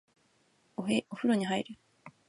[0.77, 1.75] お風呂に入る